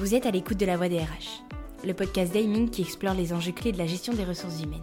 [0.00, 1.44] Vous êtes à l'écoute de la voix des RH,
[1.86, 4.82] le podcast d'Aiming qui explore les enjeux clés de la gestion des ressources humaines.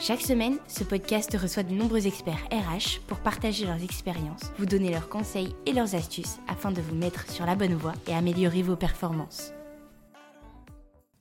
[0.00, 4.90] Chaque semaine, ce podcast reçoit de nombreux experts RH pour partager leurs expériences, vous donner
[4.90, 8.62] leurs conseils et leurs astuces afin de vous mettre sur la bonne voie et améliorer
[8.62, 9.52] vos performances.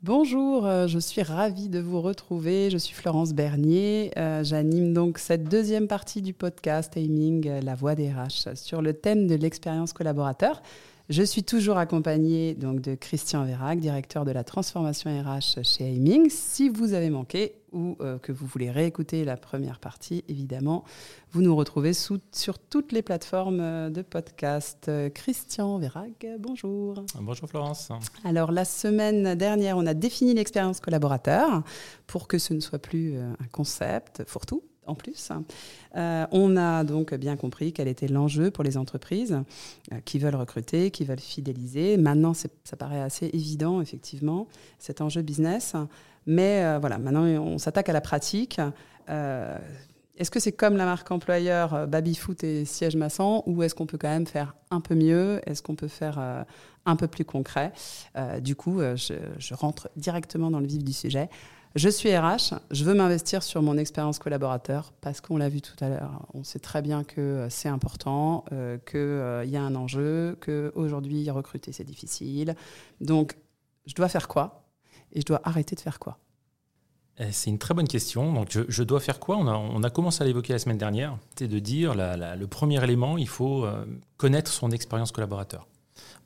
[0.02, 2.72] Bonjour, euh, je suis ravie de vous retrouver.
[2.72, 4.12] Je suis Florence Bernier.
[4.18, 8.82] Euh, j'anime donc cette deuxième partie du podcast Aiming, euh, la voix des RH, sur
[8.82, 10.64] le thème de l'expérience collaborateur.
[11.10, 16.30] Je suis toujours accompagnée donc de Christian Vérac, directeur de la transformation RH chez Aiming.
[16.30, 20.84] Si vous avez manqué ou euh, que vous voulez réécouter la première partie, évidemment,
[21.32, 24.86] vous nous retrouvez sous, sur toutes les plateformes euh, de podcast.
[24.88, 27.04] Euh, Christian Vérac, bonjour.
[27.20, 27.90] Bonjour Florence.
[28.24, 31.64] Alors la semaine dernière, on a défini l'expérience collaborateur
[32.06, 35.32] pour que ce ne soit plus un concept fourre-tout, en plus.
[35.96, 39.40] Euh, on a donc bien compris quel était l'enjeu pour les entreprises
[39.92, 41.98] euh, qui veulent recruter, qui veulent fidéliser.
[41.98, 44.48] Maintenant, ça paraît assez évident, effectivement,
[44.80, 45.76] cet enjeu business.
[46.26, 48.60] Mais euh, voilà, maintenant, on s'attaque à la pratique.
[49.08, 53.98] est-ce que c'est comme la marque employeur Babyfoot et Siège Massant ou est-ce qu'on peut
[53.98, 55.40] quand même faire un peu mieux?
[55.46, 56.46] Est-ce qu'on peut faire
[56.86, 57.72] un peu plus concret?
[58.42, 61.30] Du coup, je rentre directement dans le vif du sujet.
[61.76, 65.76] Je suis RH, je veux m'investir sur mon expérience collaborateur parce qu'on l'a vu tout
[65.82, 66.26] à l'heure.
[66.34, 70.36] On sait très bien que euh, c'est important, euh, qu'il euh, y a un enjeu,
[70.42, 72.56] qu'aujourd'hui recruter c'est difficile.
[73.02, 73.38] Donc,
[73.86, 74.66] je dois faire quoi
[75.14, 76.18] Et je dois arrêter de faire quoi?
[77.20, 78.34] Eh, c'est une très bonne question.
[78.34, 79.38] Donc, je, dois faire quoi?
[79.38, 81.18] On a, commencé à l'évoquer la semaine dernière.
[81.36, 83.68] C'est de dire le premier élément, il faut
[84.18, 85.68] connaître son expérience collaborateur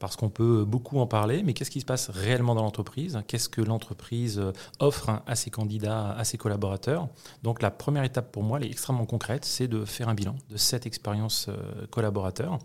[0.03, 3.21] parce qu'on peut beaucoup en parler, mais qu'est-ce qui se passe réellement dans l'entreprise?
[3.25, 4.43] Qu'est-ce que l'entreprise
[4.79, 7.07] offre à ses candidats, à ses collaborateurs?
[7.41, 10.35] Donc la première étape pour moi, elle est extrêmement concrète, c'est de faire un bilan
[10.49, 12.59] de cette expérience euh, collaborateur.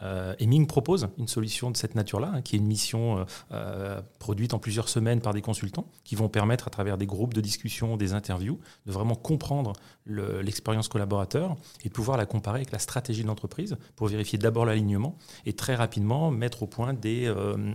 [0.00, 4.00] Euh, et Ming propose une solution de cette nature-là, hein, qui est une mission euh,
[4.18, 7.42] produite en plusieurs semaines par des consultants, qui vont permettre à travers des groupes de
[7.42, 9.74] discussion, des interviews, de vraiment comprendre
[10.06, 14.64] l'expérience collaborateur et de pouvoir la comparer avec la stratégie de l'entreprise pour vérifier d'abord
[14.64, 17.74] l'alignement et très rapidement mettre au point des, euh,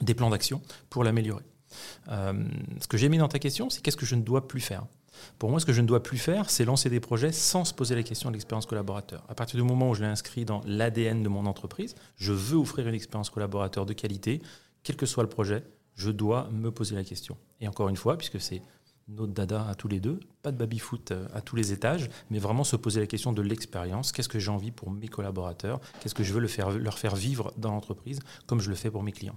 [0.00, 1.44] des plans d'action pour l'améliorer.
[2.08, 2.44] Euh,
[2.80, 4.86] ce que j'ai mis dans ta question, c'est qu'est-ce que je ne dois plus faire?
[5.38, 7.74] Pour moi, ce que je ne dois plus faire, c'est lancer des projets sans se
[7.74, 9.24] poser la question de l'expérience collaborateur.
[9.28, 12.56] À partir du moment où je l'ai inscrit dans l'ADN de mon entreprise, je veux
[12.56, 14.40] offrir une expérience collaborateur de qualité,
[14.82, 15.62] quel que soit le projet,
[15.94, 17.36] je dois me poser la question.
[17.60, 18.62] Et encore une fois, puisque c'est
[19.16, 22.38] notre dada à tous les deux, pas de baby-foot euh, à tous les étages, mais
[22.38, 24.12] vraiment se poser la question de l'expérience.
[24.12, 25.80] Qu'est-ce que j'ai envie pour mes collaborateurs?
[26.00, 29.12] Qu'est-ce que je veux leur faire vivre dans l'entreprise comme je le fais pour mes
[29.12, 29.36] clients?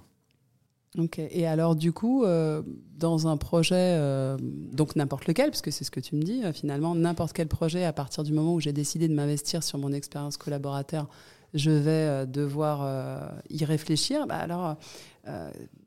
[0.97, 1.17] Ok.
[1.17, 2.61] Et alors, du coup, euh,
[2.97, 6.43] dans un projet, euh, donc n'importe lequel, parce que c'est ce que tu me dis,
[6.53, 9.91] finalement, n'importe quel projet, à partir du moment où j'ai décidé de m'investir sur mon
[9.91, 11.09] expérience collaborateur,
[11.55, 14.27] je vais devoir y réfléchir.
[14.27, 14.75] Bah alors,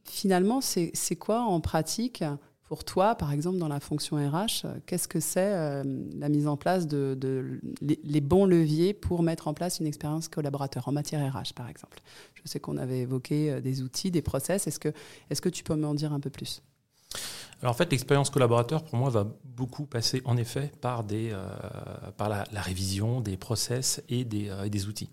[0.05, 2.25] finalement, c'est quoi en pratique
[2.69, 5.85] pour toi, par exemple, dans la fonction RH, qu'est-ce que c'est euh,
[6.19, 10.89] la mise en place de, les, bons leviers pour mettre en place une expérience collaborateur
[10.89, 12.01] en matière RH, par exemple?
[12.35, 14.67] Je sais qu'on avait évoqué euh, des outils, des process.
[14.67, 14.93] Est-ce que,
[15.31, 16.61] est que tu peux m'en dire un peu plus?
[17.63, 21.47] Alors en fait, l'expérience collaborateur, pour moi, va beaucoup passer en effet par, des, euh,
[22.17, 25.11] par la, révision des process et des, et des outils.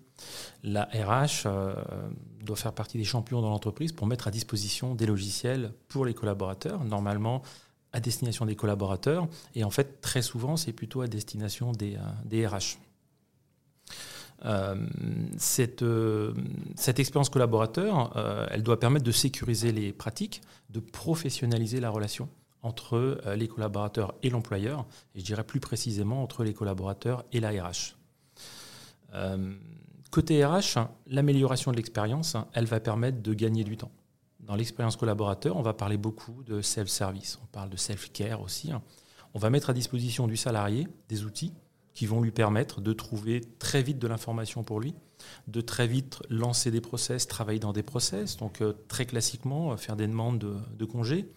[0.64, 1.74] La RH euh,
[2.42, 6.14] doit faire partie des champions dans l'entreprise pour mettre à disposition des logiciels pour les
[6.14, 7.42] collaborateurs, normalement
[7.92, 12.48] à destination des collaborateurs, et en fait très souvent c'est plutôt à destination des, euh,
[12.48, 12.78] RH.
[14.46, 14.76] Euh,
[15.38, 15.86] cette,
[16.76, 22.28] cette, expérience collaborateur, elle doit permettre de sécuriser les pratiques, de professionnaliser la relation
[22.62, 24.86] entre les collaborateurs et l'employeur,
[25.16, 27.96] et je dirais plus précisément entre les collaborateurs et la RH.
[30.14, 33.90] Côté RH, l'amélioration de l'expérience, elle va permettre de gagner du temps.
[34.42, 38.70] Dans l'expérience collaborateur, on va parler beaucoup de self-service, on parle de self-care aussi.
[39.34, 41.52] On va mettre à disposition du salarié des outils
[41.96, 44.94] qui vont lui permettre de trouver très vite de l'information pour lui,
[45.48, 49.96] de très vite lancer des process, travailler dans des process, donc euh, très classiquement faire
[49.96, 51.28] des demandes de, de congés,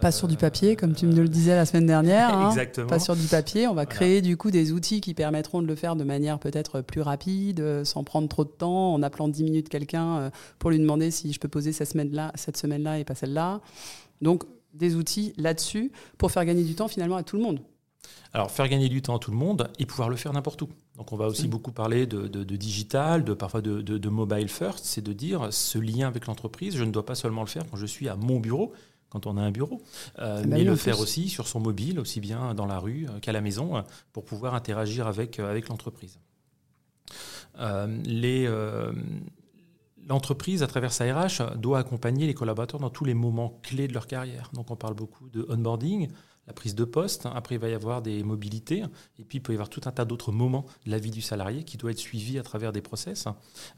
[0.00, 2.34] pas sur du papier, comme tu me le disais la semaine dernière.
[2.36, 2.48] Hein.
[2.48, 2.86] Exactement.
[2.86, 3.66] Pas sur du papier.
[3.66, 6.80] On va créer du coup des outils qui permettront de le faire de manière peut-être
[6.80, 10.70] plus rapide, euh, sans prendre trop de temps, en appelant 10 minutes quelqu'un euh, pour
[10.70, 13.60] lui demander si je peux poser cette semaine-là cette semaine et pas celle-là.
[14.20, 14.44] Donc
[14.74, 17.60] des outils là-dessus pour faire gagner du temps finalement à tout le monde.
[18.32, 20.68] Alors faire gagner du temps à tout le monde et pouvoir le faire n'importe où.
[20.96, 25.02] Donc on va aussi beaucoup parler de, digital, de parfois de, de mobile first, c'est
[25.02, 27.86] de dire ce lien avec l'entreprise, je ne dois pas seulement le faire quand je
[27.86, 28.72] suis à mon bureau,
[29.10, 29.82] quand on a un bureau,
[30.18, 33.32] euh, mais le faire aussi sur son mobile, aussi bien dans la rue euh, qu'à
[33.32, 33.82] la maison, euh,
[34.12, 36.18] pour pouvoir interagir avec, avec l'entreprise.
[40.08, 43.94] l'entreprise, à travers sa RH, doit accompagner les collaborateurs dans tous les moments clés de
[43.94, 44.50] leur carrière.
[44.52, 46.08] Donc on parle beaucoup de onboarding,
[46.46, 47.26] la prise de poste.
[47.26, 48.84] Après, il va y avoir des mobilités.
[49.18, 51.22] Et puis, il peut y avoir tout un tas d'autres moments de la vie du
[51.22, 53.26] salarié qui doit être suivi à travers des process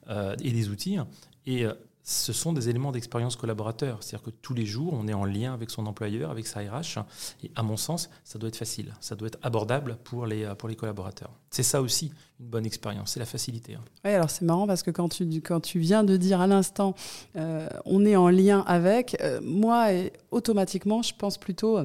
[0.08, 0.98] euh, et des outils.
[1.46, 1.64] Et
[2.08, 4.02] ce sont des éléments d'expérience collaborateur.
[4.02, 7.04] C'est-à-dire que tous les jours, on est en lien avec son employeur, avec sa RH.
[7.44, 10.70] Et à mon sens, ça doit être facile, ça doit être abordable pour les, pour
[10.70, 11.30] les collaborateurs.
[11.50, 12.10] C'est ça aussi
[12.40, 13.74] une bonne expérience, c'est la facilité.
[13.74, 13.84] Hein.
[14.06, 16.94] Oui, alors c'est marrant parce que quand tu, quand tu viens de dire à l'instant,
[17.36, 21.84] euh, on est en lien avec, euh, moi, et automatiquement, je pense plutôt euh,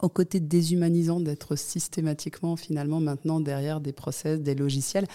[0.00, 5.06] au côté déshumanisant d'être systématiquement, finalement, maintenant derrière des process, des logiciels.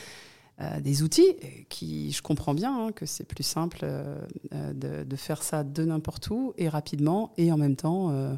[0.61, 1.35] Euh, des outils
[1.67, 4.23] qui, je comprends bien hein, que c'est plus simple euh,
[4.73, 7.33] de, de, faire ça de n'importe où et rapidement.
[7.37, 8.33] Et en même temps, euh,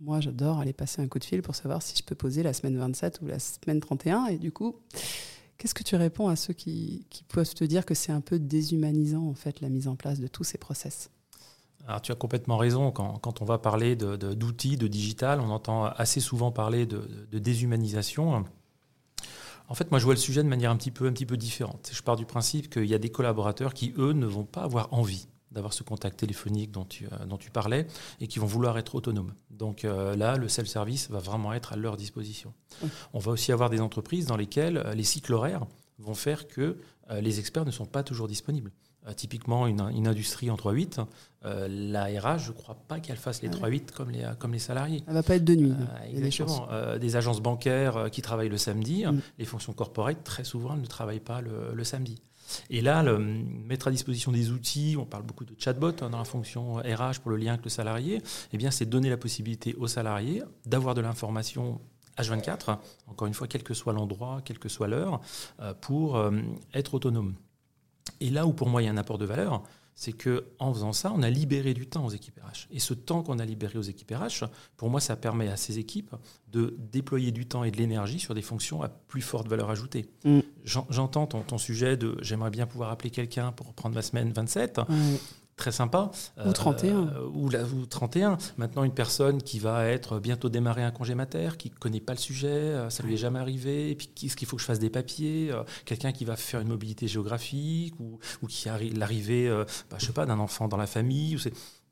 [0.00, 2.54] moi, j'adore aller passer un coup de fil pour savoir si je peux poser la
[2.54, 4.26] semaine 27 ou la semaine 31.
[4.26, 4.76] Et du coup,
[5.58, 8.38] qu'est-ce que tu réponds à ceux qui, qui peuvent te dire que c'est un peu
[8.38, 11.10] déshumanisant, en fait, la mise en place de tous ces process?
[11.86, 12.90] Alors, tu as complètement raison.
[12.92, 18.44] Quand, quand on va parler d'outils, de, digital, on entend assez souvent parler de déshumanisation.
[19.68, 21.36] En fait, moi, je vois le sujet de manière un petit peu, un petit peu
[21.36, 21.90] différente.
[21.92, 24.92] Je pars du principe qu'il y a des collaborateurs qui, eux, ne vont pas avoir
[24.92, 27.86] envie d'avoir ce contact téléphonique dont tu, euh, dont tu parlais
[28.20, 29.32] et qui vont vouloir être autonomes.
[29.50, 32.52] Donc euh, là, le self-service va vraiment être à leur disposition.
[33.12, 35.66] On va aussi avoir des entreprises dans lesquelles euh, les cycles horaires
[35.98, 36.78] vont faire que
[37.20, 38.70] les experts ne sont pas toujours disponibles.
[39.14, 41.04] Typiquement, une, une, industrie en 3-8,
[41.44, 44.58] euh, la RH, je ne crois pas qu'elle fasse les 3-8 comme les, comme les
[44.58, 45.02] salariés.
[45.06, 45.72] Elle ne va pas être de nuit.
[45.72, 46.68] Euh, exactement.
[46.70, 49.20] Euh, des agences bancaires qui travaillent le samedi, mm.
[49.38, 52.20] les fonctions corporate, très souvent, elles ne travaillent pas le, le samedi.
[52.70, 56.18] Et là, le, mettre à disposition des outils, on parle beaucoup de chatbot hein, dans
[56.18, 58.22] la fonction RH pour le lien avec le salarié,
[58.52, 61.80] eh bien, c'est donner la possibilité aux salariés d'avoir de l'information
[62.16, 65.20] H24, encore une fois, quel que soit l'endroit, quelle que soit l'heure,
[65.80, 66.20] pour
[66.74, 67.34] être autonome.
[68.20, 69.62] Et là où pour moi il y a un apport de valeur,
[69.98, 72.68] c'est que en faisant ça, on a libéré du temps aux équipes RH.
[72.70, 74.44] Et ce temps qu'on a libéré aux équipes RH,
[74.76, 76.14] pour moi, ça permet à ces équipes
[76.52, 80.08] de déployer du temps et de l'énergie sur des fonctions à plus forte valeur ajoutée.
[80.24, 80.38] Mm.
[80.64, 84.80] J'entends ton, ton, sujet de j'aimerais bien pouvoir appeler quelqu'un pour prendre ma semaine 27
[85.58, 86.10] très sympa.
[86.46, 86.96] Ou 31.
[86.96, 88.38] Euh, ou, la, ou 31.
[88.56, 92.14] Maintenant, une personne qui va être bientôt démarrer un congé mater, qui ne connaît pas
[92.14, 94.66] le sujet, euh, ça lui est jamais arrivé, et puis est-ce qu'il faut que je
[94.66, 98.78] fasse des papiers euh, Quelqu'un qui va faire une mobilité géographique, ou, ou qui a
[98.78, 99.48] l'arrivée,
[99.90, 101.36] bah, je sais pas, d'un enfant dans la famille.
[101.36, 101.40] Ou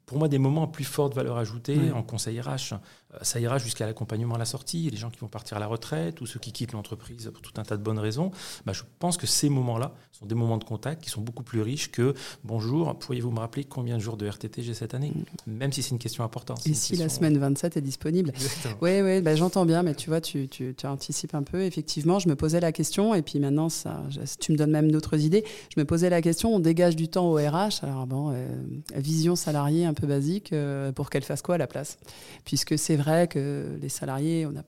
[0.06, 2.74] pour moi, des moments à plus forte valeur ajoutée en conseil RH.
[3.14, 5.66] Euh, ça ira jusqu'à l'accompagnement à la sortie, les gens qui vont partir à la
[5.66, 8.30] retraite ou ceux qui quittent l'entreprise pour tout un tas de bonnes raisons.
[8.64, 11.60] Bah, je pense que ces moments-là sont des moments de contact qui sont beaucoup plus
[11.60, 12.14] riches que
[12.44, 15.12] bonjour, pourriez-vous me rappeler combien de jours de RTT j'ai cette année?
[15.46, 16.66] Même si c'est une question importante.
[16.66, 18.32] Et si la semaine 27 est disponible?
[18.80, 21.62] Oui, oui bah, j'entends bien, mais tu vois, tu, tu, tu, anticipes un peu.
[21.62, 24.02] Effectivement, je me posais la question, et puis maintenant, ça,
[24.40, 25.44] tu me donnes même d'autres idées.
[25.74, 27.82] Je me posais la question on dégage du temps au RH.
[27.82, 28.46] Alors, bon, euh,
[28.94, 31.98] vision salariée un peu basique, euh, pour qu'elle fasse quoi à la place?
[32.44, 34.62] Puisque c'est vrai vrai que les salariés, on a,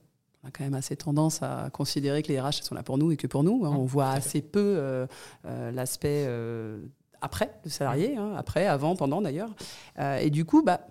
[0.51, 3.27] quand même assez tendance à considérer que les RH sont là pour nous et que
[3.27, 3.65] pour nous.
[3.65, 3.75] Hein.
[3.77, 5.05] on voit assez peu euh,
[5.45, 6.79] euh, l'aspect euh,
[7.21, 9.53] après le salarié, hein, après, avant, pendant d'ailleurs.
[10.21, 10.87] et du coup, bah,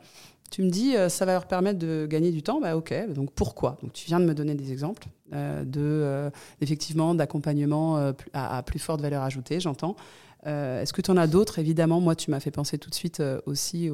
[0.51, 2.61] tu me dis, ça va leur permettre de gagner du temps.
[2.61, 3.79] Bah, ok, donc pourquoi?
[3.83, 6.31] Donc tu viens de me donner des exemples de,
[6.61, 9.97] effectivement, d'accompagnement à, plus forte valeur ajoutée, j'entends.
[10.47, 11.59] Euh, est-ce que tu en as d'autres?
[11.59, 13.91] Évidemment, moi, tu m'as fait penser tout de suite euh, aussi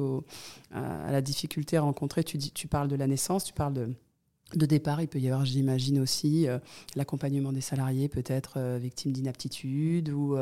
[0.71, 2.23] à, la difficulté à rencontrer.
[2.23, 5.01] Tu, parles de la naissance, tu parles de, départ.
[5.01, 6.59] Il peut y avoir, j'imagine aussi, euh,
[6.95, 10.37] l'accompagnement des salariés, peut-être victimes d'inaptitude ou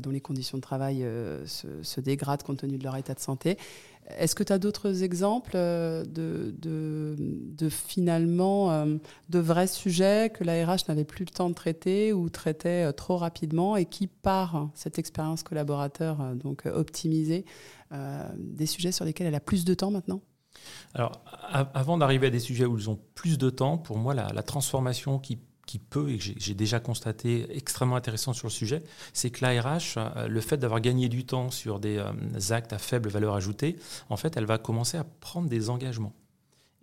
[0.00, 1.06] dont les conditions de travail
[1.44, 3.56] se, dégradent compte tenu de leur état de santé.
[4.18, 8.96] Est-ce que tu as d'autres exemples euh, de, finalement euh,
[9.28, 12.92] de vrais sujets que la RH n'avait plus le temps de traiter ou traitait euh,
[12.92, 17.44] trop rapidement et qui, par cette expérience collaborateur donc optimisée,
[18.38, 20.22] des sujets sur lesquels elle a plus de temps maintenant?
[20.94, 21.22] Alors,
[21.74, 25.18] avant d'arriver à des sujets où ils ont plus de temps, pour moi, la transformation
[25.18, 29.44] qui qui peut, et que j'ai déjà constaté extrêmement intéressant sur le sujet, c'est que
[29.44, 32.12] l'ARH, euh, le fait d'avoir gagné du temps sur des euh,
[32.50, 33.76] actes à faible valeur ajoutée,
[34.08, 36.12] en fait, elle va commencer à prendre des engagements.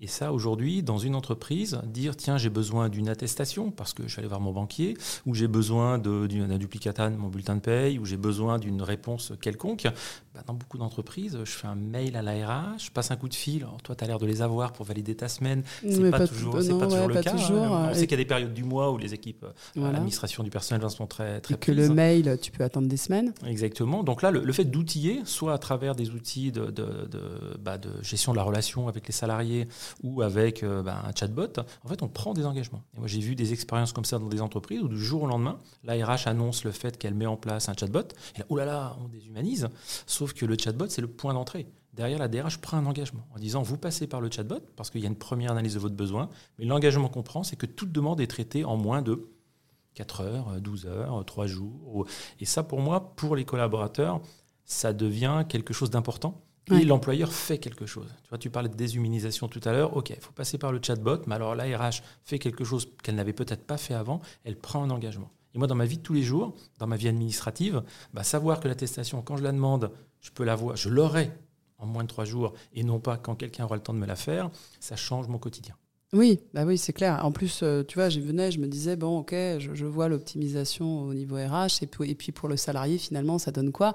[0.01, 4.15] Et ça, aujourd'hui, dans une entreprise, dire tiens, j'ai besoin d'une attestation parce que je
[4.15, 7.99] vais aller voir mon banquier, ou j'ai besoin d'un duplicata de mon bulletin de paye,
[7.99, 9.87] ou j'ai besoin d'une réponse quelconque.
[10.33, 13.33] Bah, dans beaucoup d'entreprises, je fais un mail à l'ARH, je passe un coup de
[13.33, 13.65] fil.
[13.83, 15.63] toi, tu as l'air de les avoir pour valider ta semaine.
[15.81, 17.33] C'est pas, pas, toujours, pas toujours le cas.
[17.35, 17.89] Hein.
[17.91, 20.49] On sait qu'il y a des périodes du mois où les équipes, euh, l'administration du
[20.49, 23.33] personnel sont très, très Et que le mail, tu peux attendre des semaines.
[23.45, 24.03] Exactement.
[24.03, 27.89] Donc là, le, fait d'outiller, soit à travers des outils de, de, de, bah, de
[28.01, 29.67] gestion de la relation avec les salariés,
[30.03, 32.83] ou avec euh, bah, un chatbot, en fait, on prend des engagements.
[32.95, 35.27] Et moi, j'ai vu des expériences comme ça dans des entreprises où du jour au
[35.27, 38.07] lendemain, la RH annonce le fait qu'elle met en place un chatbot.
[38.35, 39.69] Et là, oh là là, on déshumanise.
[40.05, 41.67] Sauf que le chatbot, c'est le point d'entrée.
[41.93, 45.01] Derrière, la DRH prend un engagement en disant vous passez par le chatbot parce qu'il
[45.01, 46.29] y a une première analyse de votre besoin.
[46.57, 49.27] Mais l'engagement qu'on prend, c'est que toute demande est traitée en moins de
[49.95, 52.05] 4 heures, 12 heures, 3 jours.
[52.39, 54.21] Et ça, pour moi, pour les collaborateurs,
[54.63, 56.41] ça devient quelque chose d'important.
[56.71, 58.07] Et l'employeur fait quelque chose.
[58.23, 59.95] Tu vois, tu parlais de déshumanisation tout à l'heure.
[59.95, 63.15] OK, il faut passer par le chatbot, mais alors la RH fait quelque chose qu'elle
[63.15, 64.21] n'avait peut-être pas fait avant.
[64.43, 65.31] Elle prend un engagement.
[65.55, 67.83] Et moi, dans ma vie de tous les jours, dans ma vie administrative,
[68.13, 71.31] bah, savoir que l'attestation, quand je la demande, je peux l'avoir, je l'aurai
[71.79, 74.05] en moins de trois jours, et non pas quand quelqu'un aura le temps de me
[74.05, 74.49] la faire,
[74.79, 75.75] ça change mon quotidien.
[76.11, 77.23] Oui, bah oui, c'est clair.
[77.23, 81.03] En plus, euh, tu vois, j'y venais, je me disais, bon, ok, je, vois l'optimisation
[81.03, 83.93] au niveau RH, et puis, et puis pour le salarié, finalement, ça donne quoi?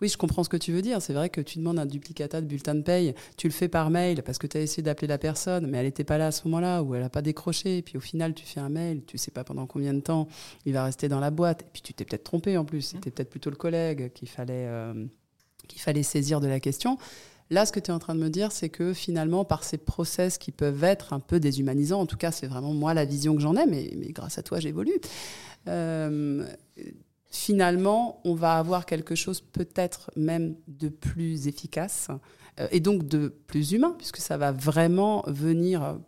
[0.00, 1.02] Oui, je comprends ce que tu veux dire.
[1.02, 3.90] C'est vrai que tu demandes un duplicata de bulletin de paye, tu le fais par
[3.90, 6.30] mail parce que tu as essayé d'appeler la personne, mais elle n'était pas là à
[6.30, 9.02] ce moment-là, ou elle n'a pas décroché, et puis au final, tu fais un mail,
[9.04, 10.28] tu sais pas pendant combien de temps
[10.66, 13.10] il va rester dans la boîte, et puis tu t'es peut-être trompé en plus, c'était
[13.10, 15.04] peut-être plutôt le collègue qu'il fallait, euh,
[15.66, 16.96] qu'il fallait saisir de la question.
[17.50, 19.78] Là, ce que tu es en train de me dire, c'est que finalement, par ces
[19.78, 23.34] process qui peuvent être un peu déshumanisants, en tout cas, c'est vraiment moi la vision
[23.36, 24.98] que j'en ai, mais, grâce à toi, j'évolue.
[25.68, 26.46] Euh,
[27.30, 32.08] finalement, on va avoir quelque chose peut-être même de plus efficace
[32.60, 35.98] euh, et donc de plus humain, puisque ça va vraiment venir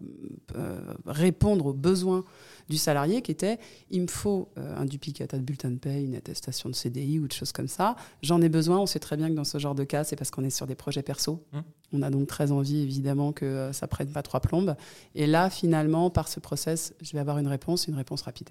[0.57, 2.25] euh, répondre aux besoins
[2.69, 3.59] du salarié qui était
[3.91, 7.27] il me faut euh, un duplicata de bulletin de paie, une attestation de CDI ou
[7.27, 7.97] de choses comme ça.
[8.23, 8.79] J'en ai besoin.
[8.79, 10.67] On sait très bien que dans ce genre de cas, c'est parce qu'on est sur
[10.67, 11.45] des projets perso.
[11.53, 11.59] Mmh.
[11.95, 14.77] On a donc très envie, évidemment, que ça prenne pas trois plombes.
[15.15, 18.51] Et là, finalement, par ce process, je vais avoir une réponse, une réponse rapide.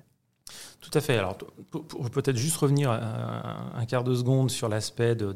[0.80, 1.18] Tout à fait.
[1.18, 1.38] Alors,
[1.72, 5.34] pour peut-être juste revenir un, quart de seconde sur l'aspect de,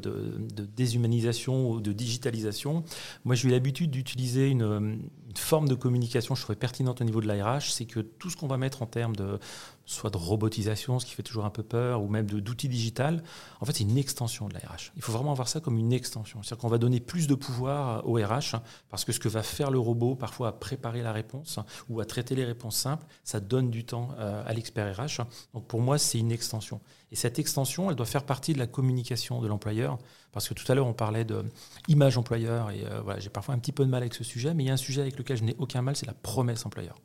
[0.76, 2.84] déshumanisation ou de digitalisation,
[3.24, 5.00] moi j'ai l'habitude d'utiliser une,
[5.32, 8.36] une, forme de communication, je trouvais pertinente au niveau de l'ARH, c'est que tout ce
[8.36, 9.38] qu'on va mettre en termes de
[9.84, 13.22] soit de robotisation, ce qui fait toujours un peu peur, ou même d'outils digital,
[13.60, 14.92] en fait, c'est une extension de la RH.
[14.96, 16.42] Il faut vraiment voir ça comme une extension.
[16.42, 18.56] C'est-à-dire qu'on va donner plus de pouvoir au RH,
[18.90, 21.58] parce que ce que va faire le robot, parfois à préparer la réponse
[21.88, 25.22] ou à traiter les réponses simples, ça donne du temps euh, à l'expert RH.
[25.54, 26.80] Donc pour moi, c'est une extension.
[27.10, 29.98] Et cette extension, elle doit faire partie de la communication de l'employeur,
[30.32, 31.44] parce que tout à l'heure, on parlait de
[31.88, 34.54] image employeur, et euh, voilà, j'ai parfois un petit peu de mal avec ce sujet,
[34.54, 36.66] mais il y a un sujet avec lequel je n'ai aucun mal, c'est la promesse
[36.66, 36.96] employeur.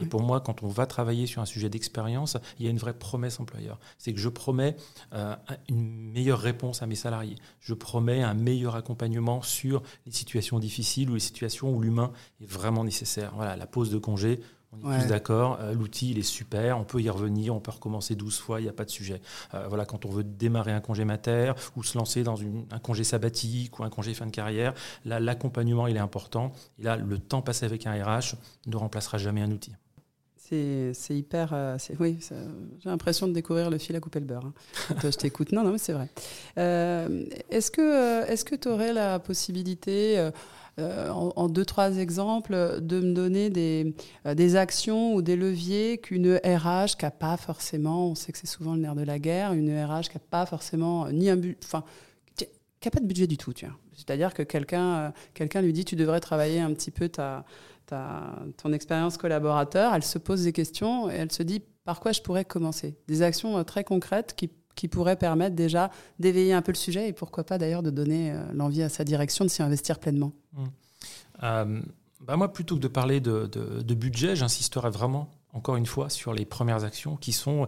[0.00, 2.78] Et pour moi, quand on va travailler sur un sujet d'expérience, il y a une
[2.78, 3.78] vraie promesse employeur.
[3.98, 4.76] C'est que je promets
[5.12, 5.36] euh,
[5.68, 7.36] une meilleure réponse à mes salariés.
[7.60, 12.50] Je promets un meilleur accompagnement sur les situations difficiles ou les situations où l'humain est
[12.50, 13.32] vraiment nécessaire.
[13.36, 14.40] Voilà, la pause de congé,
[14.82, 17.70] on est tous d'accord, euh, l'outil il est super, on peut y revenir, on peut
[17.70, 19.20] recommencer 12 fois, il n'y a pas de sujet.
[19.54, 22.40] Euh, voilà, quand on veut démarrer un congé mater ou se lancer dans
[22.70, 26.52] un congé sabbatique ou un congé fin de carrière, là l'accompagnement il est important.
[26.78, 29.72] Et là, le temps passé avec un RH ne remplacera jamais un outil.
[30.46, 31.50] C'est hyper.
[31.52, 34.44] Euh, oui, j'ai l'impression de découvrir le fil à couper le beurre.
[34.44, 34.94] Hein.
[35.02, 35.52] je t'écoute.
[35.52, 36.08] Non, non, mais c'est vrai.
[36.58, 40.30] Euh, est-ce que est tu aurais la possibilité,
[40.78, 43.94] euh, en, deux, trois exemples, de me donner des,
[44.34, 48.46] des actions ou des leviers qu'une RH qui n'a pas forcément, on sait que c'est
[48.46, 51.58] souvent le nerf de la guerre, une RH qui n'a pas forcément ni un but.
[51.64, 51.84] Enfin,
[52.36, 52.46] qui
[52.88, 55.12] n'a pas de budget du tout, tu C'est-à-dire que quelqu'un
[55.62, 57.44] lui dit tu devrais travailler un petit peu ta
[57.86, 62.22] ton expérience collaborateur, elle se pose des questions et elle se dit par quoi je
[62.22, 62.96] pourrais commencer?
[63.08, 67.08] Des actions euh, très concrètes qui, qui pourraient permettre déjà d'éveiller un peu le sujet
[67.08, 70.32] et pourquoi pas d'ailleurs de donner euh, l'envie à sa direction de s'y investir pleinement.
[70.52, 70.64] Mmh.
[71.42, 71.80] Euh,
[72.20, 76.32] bah moi, plutôt que de parler de, de, budget, j'insisterai vraiment, encore une fois, sur
[76.32, 77.66] les premières actions qui sont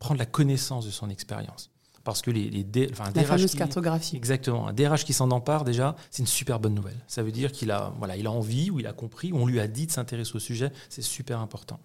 [0.00, 1.71] prendre la connaissance de son expérience.
[2.04, 4.16] Parce que les, les enfin, la fameuse cartographie.
[4.16, 4.66] Exactement.
[4.66, 6.96] Un DRH qui s'en empare, déjà, c'est une super bonne nouvelle.
[7.06, 9.46] Ça veut dire qu'il a, voilà, il a envie ou il a compris, ou on
[9.46, 10.72] lui a dit de s'intéresser au sujet.
[10.88, 11.78] C'est super important.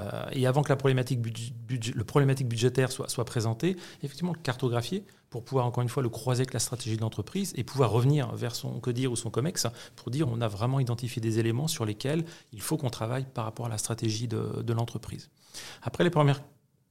[0.00, 1.52] Euh, et avant que la problématique, budget,
[1.94, 6.42] le problématique budgétaire soit, soit présentée, effectivement, cartographier pour pouvoir, encore une fois, le croiser
[6.42, 10.10] avec la stratégie de l'entreprise et pouvoir revenir vers son CODIR ou son COMEX pour
[10.10, 13.66] dire on a vraiment identifié des éléments sur lesquels il faut qu'on travaille par rapport
[13.66, 15.28] à la stratégie de, de l'entreprise.
[15.82, 16.42] Après, les premières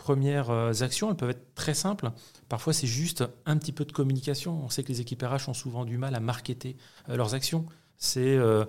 [0.08, 2.12] premières euh, actions, elles peuvent être très simples.
[2.48, 4.64] Parfois, c'est juste un petit peu de communication.
[4.64, 6.78] On sait que les équipes RH ont souvent du mal à marketer
[7.10, 7.66] euh, leurs actions.
[7.98, 8.64] C'est euh,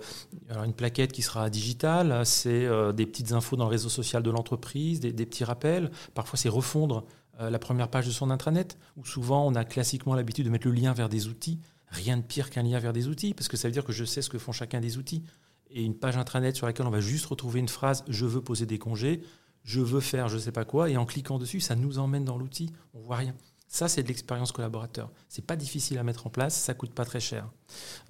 [0.65, 4.99] une plaquette qui sera digitale, c'est des petites infos dans le réseau social de l'entreprise,
[4.99, 5.91] des, petits rappels.
[6.15, 7.05] Parfois, c'est refondre
[7.39, 10.73] la première page de son intranet, où souvent on a classiquement l'habitude de mettre le
[10.73, 11.59] lien vers des outils.
[11.89, 14.03] Rien de pire qu'un lien vers des outils, parce que ça veut dire que je
[14.03, 15.23] sais ce que font chacun des outils.
[15.69, 18.65] Et une page intranet sur laquelle on va juste retrouver une phrase Je veux poser
[18.65, 19.21] des congés
[19.63, 22.25] je veux faire je ne sais pas quoi, et en cliquant dessus, ça nous emmène
[22.25, 23.35] dans l'outil, on voit rien.
[23.71, 25.11] Ça, c'est de l'expérience collaborateur.
[25.29, 27.47] C'est pas difficile à mettre en place, ça coûte pas très cher.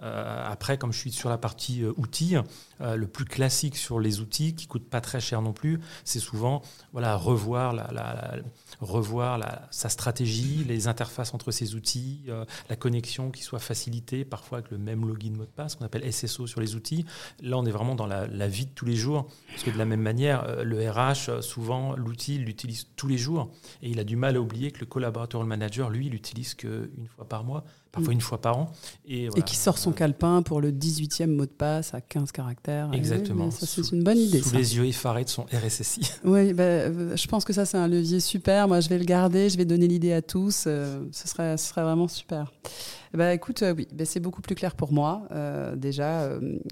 [0.01, 2.37] Euh, après, comme je suis sur la partie euh, outils,
[2.79, 6.19] euh, le plus classique sur les outils, qui coûte pas très cher non plus, c'est
[6.19, 6.61] souvent
[6.93, 8.37] voilà revoir la,
[8.79, 12.21] revoir la, sa stratégie, les interfaces entre ces outils,
[12.69, 16.11] la connexion qui soit facilitée, parfois avec le même login mot de passe, qu'on appelle
[16.11, 17.05] SSO sur les outils.
[17.41, 19.85] Là, on est vraiment dans la, vie de tous les jours, parce que de la
[19.85, 23.51] même manière, le RH, souvent, l'outil, il l'utilise tous les jours,
[23.81, 27.07] et il a du mal à oublier que le collaborateur manager, lui, il l'utilise qu'une
[27.15, 28.15] fois par mois, parfois mm.
[28.15, 28.71] une fois par an.
[29.07, 32.89] Et, qui sort son calepin pour le 18e mot de passe à 15 caractères.
[32.93, 33.51] Exactement.
[33.51, 34.41] ça, c'est une bonne idée.
[34.41, 36.01] Sous les yeux effarés de son RSSI.
[36.23, 38.67] Oui, bah, euh, je pense que ça, c'est un levier super.
[38.67, 40.65] Moi, je vais le garder, je vais donner l'idée à tous.
[40.67, 42.51] Euh, ce, serait, ce serait vraiment super.
[43.13, 45.27] Bah, écoute, euh, oui, bah, c'est beaucoup plus clair pour moi.
[45.75, 46.29] déjà,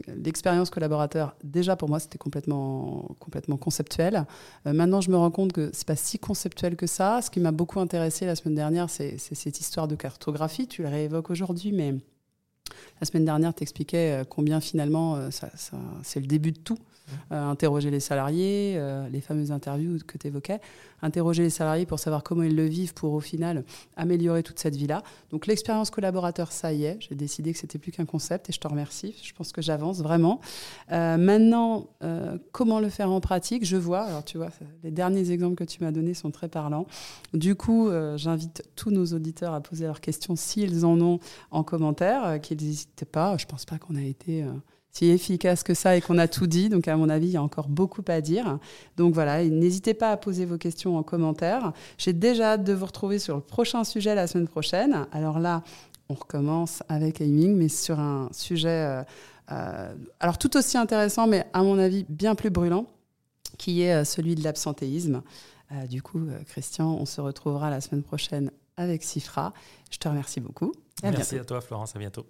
[0.07, 4.25] l'expérience collaborateur, déjà pour moi, c'était complètement, complètement conceptuel.
[4.65, 7.21] maintenant, je me rends compte que c'est pas si conceptuel que ça.
[7.21, 10.67] Ce qui m'a beaucoup intéressé la semaine dernière, c'est cette histoire de cartographie.
[10.67, 11.95] Tu le réévoques aujourd'hui, mais
[12.99, 15.19] la semaine dernière, tu expliquais combien finalement
[16.03, 16.79] c'est le début de tout.
[17.31, 20.59] Euh, interroger les salariés, euh, les fameuses interviews que tu évoquais,
[21.01, 23.63] interroger les salariés pour savoir comment ils le vivent pour au final
[23.95, 25.03] améliorer toute cette vie-là.
[25.31, 28.59] Donc l'expérience collaborateur, ça y est, j'ai décidé que c'était plus qu'un concept et je
[28.59, 29.15] te remercie.
[29.23, 30.41] Je pense que j'avance vraiment.
[30.91, 31.87] Euh, maintenant,
[32.51, 33.65] comment le faire en pratique?
[33.65, 34.49] Je vois, alors tu vois,
[34.83, 36.87] les derniers exemples que tu m'as donnés sont très parlants.
[37.33, 41.19] Du coup, j'invite tous nos auditeurs à poser leurs questions s'ils en ont
[41.51, 43.37] en commentaire, qu'ils n'hésitent pas.
[43.37, 44.45] Je pense pas qu'on a été
[44.97, 46.69] si efficace que ça et qu'on a tout dit.
[46.69, 48.57] Donc, à mon avis, il y a encore beaucoup à dire.
[48.95, 51.73] Donc, voilà, n'hésitez pas à poser vos questions en commentaire.
[51.97, 55.07] J'ai déjà hâte de vous retrouver sur le prochain sujet la semaine prochaine.
[55.11, 55.63] Alors là,
[56.09, 59.03] on recommence avec Aiming, mais sur un sujet, euh,
[59.51, 62.87] euh, alors tout aussi intéressant, mais à mon avis bien plus brûlant,
[63.57, 65.21] qui est euh, celui de l'absentéisme.
[65.89, 69.53] du coup, Christian, on se retrouvera la semaine prochaine avec Sifra.
[69.91, 70.71] Je te remercie beaucoup.
[71.03, 71.95] Merci à toi, Florence.
[71.95, 72.25] À bientôt.